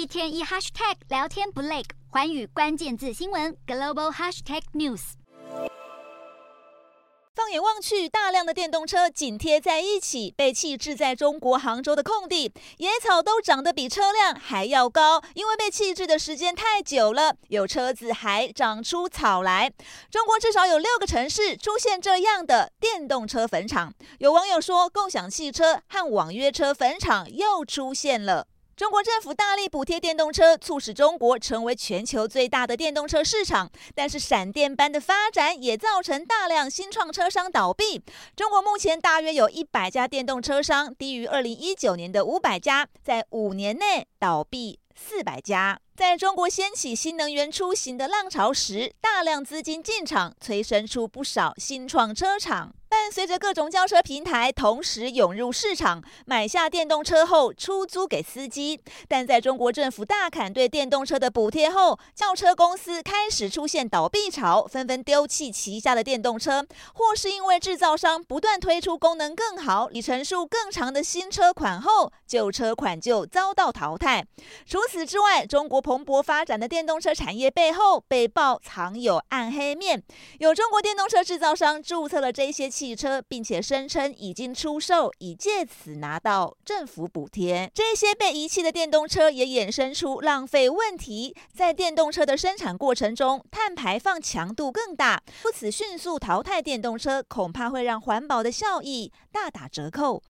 [0.00, 5.00] 一天一 hashtag 聊天不累，寰宇关键字新闻 global hashtag news。
[7.34, 19.70] 放眼望去，大量的电动车紧贴在一起，被弃置在中国杭州的空地，野草都长得比车辆还要高，因为被弃置的时间太久了，有车子还长出草来。
[20.10, 23.92] 中国至少有六个城市出现这样的电动车坟场。
[24.18, 28.46] 有网友说，共享汽车和网约车坟场又出现了。
[28.80, 33.70] 中国政府大力补贴电动车，促使中国成为全球最大的电动车市场。
[33.94, 38.02] 但是闪电般的发展也造成大量新创车商倒闭。
[38.34, 45.78] 中国目前大约有一百家电动车商，低于二零一九年的五百家，在五年内倒闭四百家。
[46.00, 52.72] 在中国掀起新能源出行的浪潮时，大量资金进场，催生出不少新创车厂。
[52.88, 58.80] 伴随着各种轿车平台同时涌入市场，买下电动车后出租给司机。
[59.06, 74.26] 但在中国政府大砍对电动车的补贴后，轿车公司开始出现倒闭潮，纷纷丢弃旗下的电动车，或是因为制造商不断推出功能更好、里程数更长的新车款后，旧车款就遭到淘汰。
[74.66, 80.00] 除此之外，中国蓬勃发展的电动车产业背后被曝藏有暗黑面，
[80.38, 82.70] 有中国电动车制造商注册了这些。
[82.70, 87.68] 汽车，并且声称已经出售，以借此拿到政府补贴。
[87.74, 100.22] 这些被遗弃的电动车也衍生出浪费问题，在电动车的生产过程中，碳排放强度更大，如此迅速淘汰电动车，恐怕会让环保的效益大打折扣。